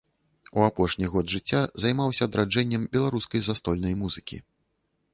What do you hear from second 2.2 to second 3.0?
адраджэннем